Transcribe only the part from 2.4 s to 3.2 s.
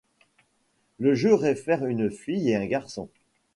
et un garçon.